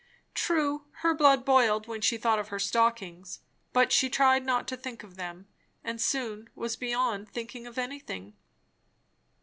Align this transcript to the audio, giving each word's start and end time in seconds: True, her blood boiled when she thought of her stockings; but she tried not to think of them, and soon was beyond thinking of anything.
True, 0.33 0.87
her 1.01 1.13
blood 1.13 1.45
boiled 1.45 1.85
when 1.87 2.01
she 2.01 2.17
thought 2.17 2.39
of 2.39 2.47
her 2.47 2.57
stockings; 2.57 3.41
but 3.71 3.91
she 3.91 4.09
tried 4.09 4.43
not 4.43 4.67
to 4.69 4.75
think 4.75 5.03
of 5.03 5.15
them, 5.15 5.47
and 5.83 6.01
soon 6.01 6.49
was 6.55 6.75
beyond 6.75 7.29
thinking 7.29 7.67
of 7.67 7.77
anything. 7.77 8.33